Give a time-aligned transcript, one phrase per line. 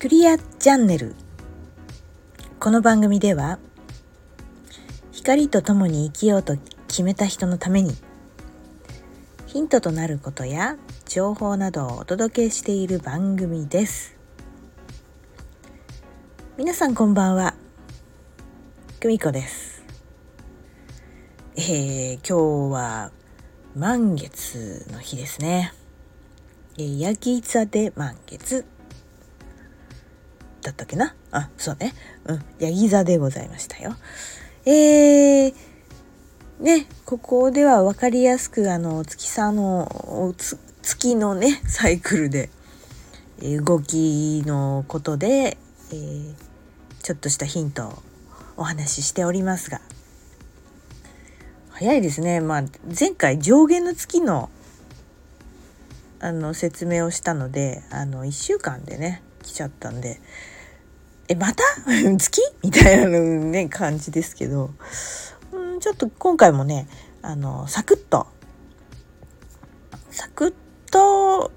[0.00, 1.14] クリアチャンネル。
[2.58, 3.58] この番組では
[5.12, 6.56] 光とともに生きようと
[6.88, 7.92] 決めた人のために
[9.44, 14.16] ヒントとなることや情報などをお届けしている番組です。
[16.56, 17.54] 皆さんこんばんは。
[19.00, 19.84] 久美子です。
[21.56, 23.12] えー、今日は
[23.76, 25.74] 満月の日ですね。
[26.78, 28.64] ヤギ座で満月。
[30.62, 31.14] だったっけな？
[31.30, 31.94] あ、そうね。
[32.26, 32.44] うん。
[32.58, 33.96] ヤギ座でございましたよ。
[34.66, 35.54] えー、
[36.60, 40.34] ね、ここでは分かりやすく、あの、月さんの、
[40.82, 42.50] 月のね、サイクルで、
[43.42, 45.56] 動きのことで、
[45.92, 46.34] えー、
[47.02, 48.02] ちょっとしたヒントを
[48.58, 49.80] お話ししておりますが、
[51.70, 52.40] 早いですね。
[52.40, 52.64] まあ、
[52.98, 54.50] 前回上限の月の
[56.22, 60.20] あの説明をしたのであの1週間でね来ちゃったんで
[61.28, 61.62] えまた？
[62.18, 62.40] 月？
[62.62, 64.70] みたいなのね感じですけど
[65.52, 66.88] うんちょっと今回もね
[67.22, 68.26] あのサクッと
[70.10, 71.52] サクッと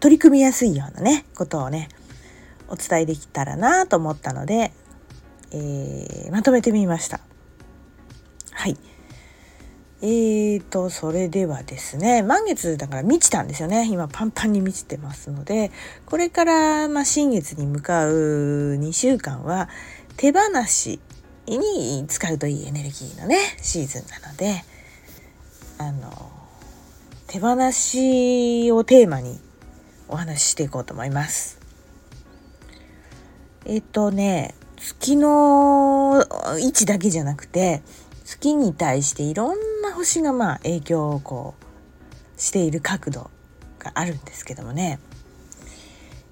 [0.00, 1.88] 取り組みやすいようなねことをね
[2.68, 4.72] お伝えできたらなと思ったので、
[5.52, 7.20] えー、まとめてみました。
[8.52, 8.76] はい。
[10.00, 13.88] えーと、それではですね、満月だから満ちたんですよね。
[13.90, 15.72] 今パンパンに満ちてますので、
[16.06, 18.12] これから、まあ、新月に向かう
[18.78, 19.68] 2週間は、
[20.16, 21.00] 手放し
[21.48, 24.62] に使うといいエネルギーのね、シーズンなので、
[25.78, 26.30] あの、
[27.26, 29.40] 手放しをテーマに
[30.06, 31.58] お話ししていこうと思います。
[33.64, 36.24] えっ、とね、月の
[36.60, 37.82] 位置だけじゃなくて、
[38.24, 39.67] 月に対していろんな
[39.98, 43.30] 星がまあ影響をこうしている角度
[43.78, 44.98] があるんですけどもね、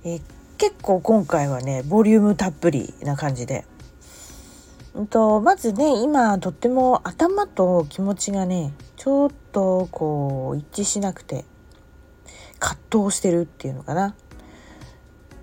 [0.05, 0.21] え
[0.59, 3.65] 結構今回はねボリュームたっぷりな感じで、
[4.95, 11.45] うんと、まずね今とっても頭と気持ちがねちょっとこう一致しなくて
[12.59, 14.15] 葛藤してるっていうのかな。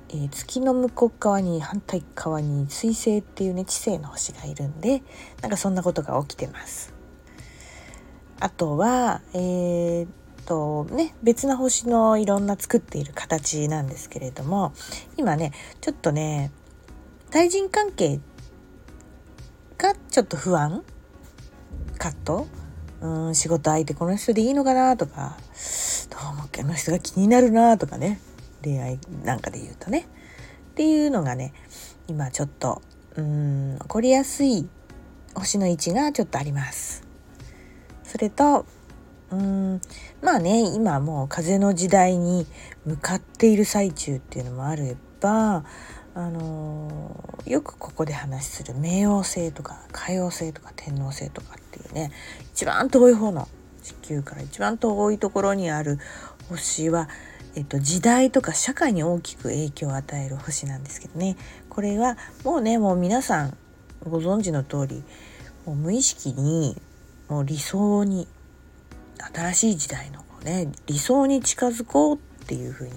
[0.10, 5.02] えー、月の向こう側に反対側に水星っていうね知性の星がいるんで
[5.42, 6.94] なんかそんなことが起きてます。
[8.44, 10.10] あとはえー、っ
[10.46, 14.74] とね別な星のいろんな作っている形なんですけれども
[15.16, 16.52] 今ねちょっとね
[17.32, 18.20] 対人関係
[19.78, 20.84] がちょっと不安。
[21.98, 22.50] 葛藤。
[23.02, 25.38] うん仕事相手この人でいいのかなとか
[26.10, 28.20] どうもこの人が気になるなとかね。
[28.62, 30.06] 恋愛なんかで言うとね。
[30.72, 31.54] っていうのがね
[32.10, 32.82] 今ちょっと
[33.16, 34.68] うん起こりやすい
[35.34, 37.13] 星の位置がちょっとあります。
[38.14, 38.68] それと
[39.32, 39.82] うん
[40.22, 42.46] まあね今もう風の時代に
[42.86, 45.66] 向かっている最中っていうのもあれば
[46.14, 52.12] あのー、よくここで話する冥王星とか海王星とか天王星とかっていうね
[52.54, 53.48] 一番遠い方の
[53.82, 55.98] 地球から一番遠いところにある
[56.50, 57.10] 星は
[57.56, 61.38] えっと、時代とか社会に大きく影響を与える星なんですけどね。
[61.70, 63.56] これはもうねもう皆さん
[64.10, 65.04] ご存知の通り
[65.64, 66.76] もう無意識に
[67.30, 68.28] もう理想に
[69.34, 72.94] 新しい時代のね理想に近づこうっていう風に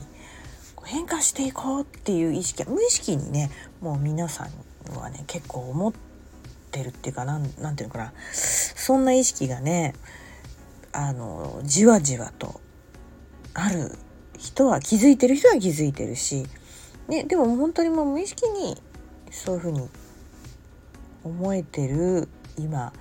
[0.84, 3.50] 変化していこうっていう意識は無意識にね
[3.80, 5.92] もう皆さんはね結構思っ
[6.70, 9.94] てるっていうかなんなんていうのかなそんな意識がね
[10.92, 12.60] あのじわじわと
[13.54, 13.92] ある
[14.38, 16.46] 人は気づいてる人は気づいてるし、
[17.08, 18.80] ね、でも本当にもう無意識に
[19.30, 19.88] そういうふうに
[21.24, 22.28] 思えてる
[22.58, 22.92] 今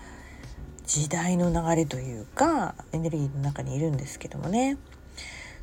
[0.85, 4.77] 時代の流れというかエネルギーの中にいるんですけどもね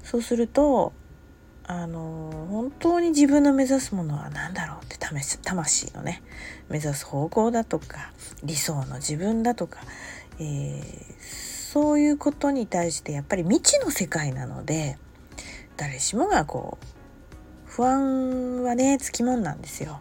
[0.03, 0.93] そうすると
[1.65, 6.23] あの本当に自分の目指すものは何だろうって試す魂のね
[6.69, 8.13] 目指す方向だとか
[8.43, 9.81] 理想の自分だとか、
[10.39, 10.83] えー、
[11.21, 14.99] そういうことに対してやっぱり未知の世界なので
[15.77, 20.01] 誰しもがこう不安はねつきもんなんですよ。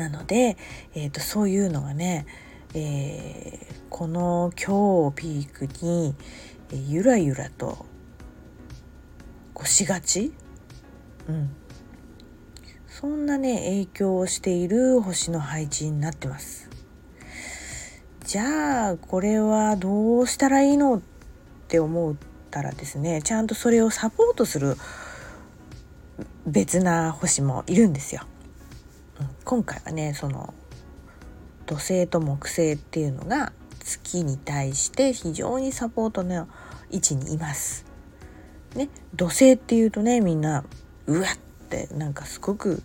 [0.00, 0.56] なので、
[0.94, 2.26] えーと、そういうのがね、
[2.72, 6.14] えー、この今日をピークに、
[6.70, 7.84] えー、ゆらゆらと
[9.54, 10.32] こしがち、
[11.28, 11.50] うん、
[12.88, 16.70] そんなね影響をしている星の配置になってます。
[18.24, 21.00] じゃあこれはどうしたらいいのっ
[21.66, 22.14] て思っ
[22.52, 24.76] たらですねちゃんとそれをサポートする
[26.46, 28.22] 別な星もいるんですよ。
[29.44, 30.54] 今回はねその
[31.70, 36.48] 土星と木星っていうのが月に対して非常にサポートの
[36.90, 37.86] 位置にいます。
[38.74, 40.64] ね、土星っていうとねみんな
[41.06, 42.82] うわってなんかすごく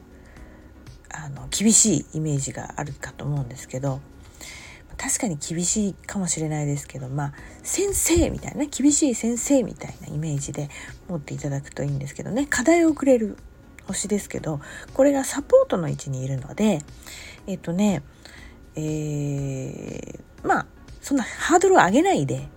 [1.11, 4.01] あの厳しいイメージがあるかと思うんですけど
[4.97, 7.33] 確かに厳しいかもしれないですけどまあ
[7.63, 10.69] 先生みたいな厳しい先生みたいなイメージで
[11.09, 13.37] 持っていただくといいんですけどね課題をくれる
[13.87, 14.59] 星ですけど
[14.93, 16.79] これがサポートの位置にいるので
[17.47, 18.03] えっ、とね
[18.75, 20.65] えー、まあ
[21.01, 22.47] そんなハードルを上げないで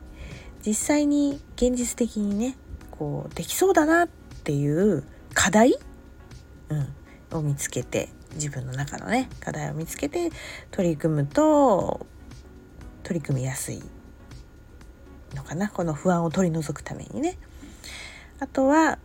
[0.67, 2.56] 実際に現実的にね
[2.91, 4.09] こうできそうだなっ
[4.44, 5.05] ていう
[5.35, 5.75] 課題、
[6.69, 10.31] うん、を見つけて自分の中のね課題を見つけて
[10.70, 12.06] 取り組むと
[13.03, 13.82] 取り組みやすい
[15.35, 17.38] のかなこの不安を取り除くためにね。
[18.41, 18.99] あとは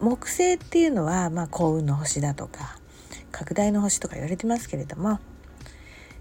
[0.00, 2.78] 木星っていうのは、まあ、幸運の星だとか
[3.30, 5.20] 拡大の星とか言われてますけれども、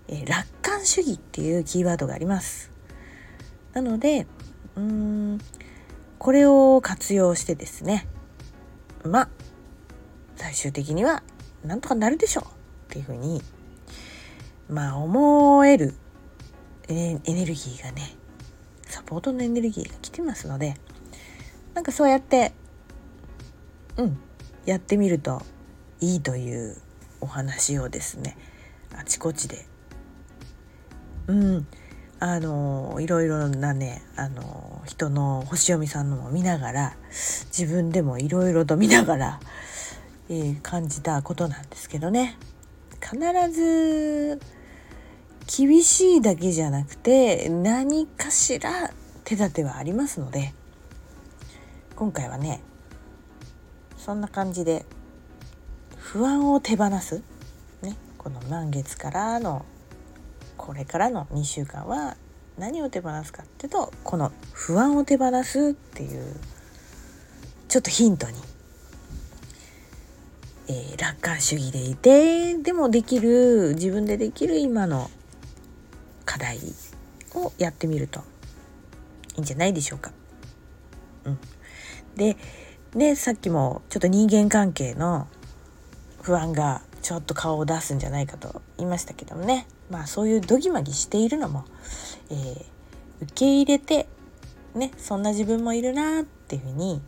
[0.08, 2.72] えー、楽観主義っていうキーワードがあります。
[3.74, 4.26] なので
[4.76, 5.42] うーん
[6.18, 8.08] これを活用してですね
[9.04, 9.30] まあ
[10.38, 11.24] 最終的には
[11.64, 12.48] なんとかなるでしょうっ
[12.90, 13.42] ていうふうに
[14.70, 15.94] まあ思える
[16.88, 18.16] エネルギーがね
[18.88, 20.76] サポートのエネルギーが来てますので
[21.74, 22.54] なんかそうやって
[23.98, 24.18] うん
[24.66, 25.42] やってみると
[26.00, 26.78] いいという
[27.22, 28.38] お話をですね
[28.98, 29.66] あちこちで
[31.28, 31.68] うん。
[32.20, 39.40] あのいろいろなねあの人の星読みさんのも見ながら自分でもいろいろと見ながら、
[40.30, 42.38] えー、感じたことなんですけどね。
[43.02, 43.20] 必
[43.52, 44.40] ず
[45.58, 48.92] 厳しいだけじゃなくて何かしら
[49.24, 50.56] 手立てはありますので
[51.96, 52.62] 今回はね
[53.98, 54.86] そんな感じで
[55.98, 57.22] 不安を手放す、
[57.84, 59.66] ね、この満月からの
[60.58, 62.18] これからの2週間は
[62.58, 66.36] 何を手放すかっていうとこの不安を手放すっていう
[67.68, 68.34] ちょっとヒントに、
[70.68, 75.10] えー、楽観主義でいてでもできる自分でできる今の
[76.24, 76.60] 課題
[77.34, 78.22] をやってみると
[79.36, 80.12] いいんじゃないでしょうか。
[81.26, 81.40] うん、
[82.16, 82.38] で
[82.96, 85.28] でさっきもちょっと人間関係の
[86.22, 91.66] 不安がちょっと顔を出すんじゃないかと言いましたけどもねまあそういうドギマギしているのも、
[92.30, 92.66] えー、
[93.22, 94.08] 受け入れて
[94.74, 97.02] ねそんな自分もいるなっていうふうに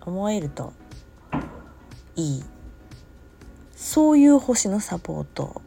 [0.00, 0.72] 思えると
[2.16, 2.44] いい。
[3.76, 5.60] そういう星のサポート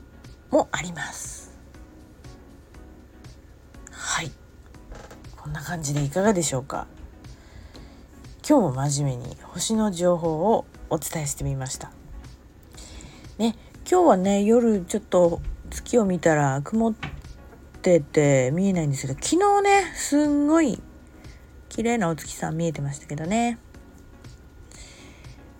[0.49, 1.51] もあります。
[3.91, 4.31] はい。
[5.35, 6.87] こんな感じでいかがでしょうか。
[8.47, 11.91] 今日も真面目に星の情報をお伝えしてみました。
[13.37, 13.57] ね
[13.89, 15.41] 今日はね夜ちょっと
[15.75, 16.93] 月を見たら曇っ
[17.81, 20.81] てて見えないんですけど昨日ねすんごい
[21.69, 23.59] 綺麗なお月さん見えてましたけどね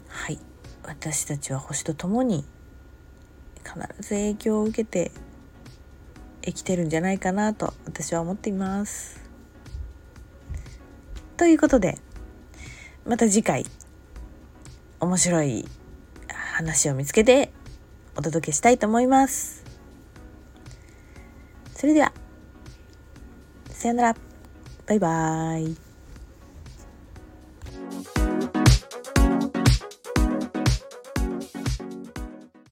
[0.07, 0.39] はい
[0.83, 2.45] 私たちは星と共に
[3.63, 5.12] 必ず影響を受けて
[6.44, 9.19] 生きてるんじゃないかなと私は思っています。
[11.38, 11.97] ということで
[13.06, 13.65] また次回
[15.00, 15.65] 面白い
[16.29, 17.51] 話を見つけて
[18.15, 19.64] お届けしたいと思います。
[21.75, 22.12] それでは
[23.69, 24.16] さよなら
[24.88, 25.84] バイバーイ。